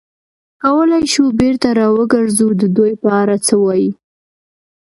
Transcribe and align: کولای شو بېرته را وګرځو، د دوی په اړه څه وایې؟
کولای 0.61 1.05
شو 1.13 1.23
بېرته 1.39 1.69
را 1.79 1.87
وګرځو، 1.97 2.47
د 2.61 2.63
دوی 2.75 2.93
په 3.01 3.09
اړه 3.21 3.35
څه 3.47 3.55
وایې؟ 3.63 3.91